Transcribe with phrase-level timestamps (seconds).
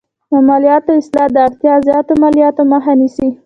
[0.31, 3.27] د مالیاتو اصلاح د اړتیا زیاتو مالیاتو مخه نیسي.